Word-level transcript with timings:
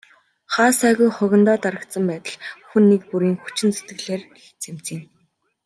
Хаа 0.53 0.71
сайгүй 0.79 1.09
хогондоо 1.17 1.57
дарагдсан 1.63 2.03
байдал 2.11 2.35
хүн 2.69 2.83
нэг 2.91 3.01
бүрийн 3.09 3.37
хүчин 3.43 3.69
зүтгэлээр 3.75 4.21
л 4.41 4.45
цэмцийнэ. 4.63 5.05